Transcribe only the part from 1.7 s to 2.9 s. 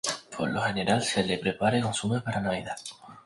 y consume para Navidad.